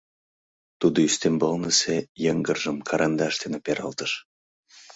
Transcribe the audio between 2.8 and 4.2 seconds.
карандаш дене пералтыш.